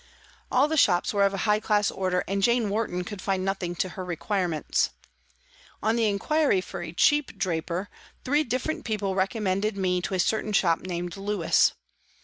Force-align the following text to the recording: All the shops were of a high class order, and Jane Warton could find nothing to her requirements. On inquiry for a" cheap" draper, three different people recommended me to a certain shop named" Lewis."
All 0.51 0.67
the 0.67 0.77
shops 0.77 1.13
were 1.13 1.21
of 1.27 1.33
a 1.35 1.45
high 1.45 1.59
class 1.59 1.91
order, 1.91 2.23
and 2.27 2.41
Jane 2.41 2.71
Warton 2.71 3.03
could 3.03 3.21
find 3.21 3.45
nothing 3.45 3.75
to 3.75 3.89
her 3.89 4.03
requirements. 4.03 4.89
On 5.83 5.99
inquiry 5.99 6.59
for 6.59 6.81
a" 6.81 6.91
cheap" 6.91 7.37
draper, 7.37 7.87
three 8.25 8.43
different 8.43 8.83
people 8.83 9.13
recommended 9.13 9.77
me 9.77 10.01
to 10.01 10.15
a 10.15 10.19
certain 10.19 10.53
shop 10.53 10.79
named" 10.79 11.17
Lewis." 11.17 11.73